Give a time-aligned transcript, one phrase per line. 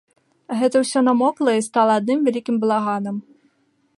[0.61, 3.15] Гэта ўсё намокла і стала адным вялікім балаганам.